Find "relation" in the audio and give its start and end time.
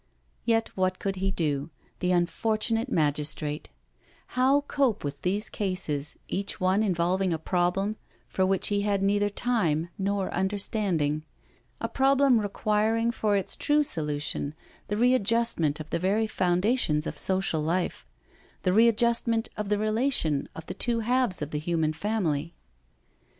19.77-20.49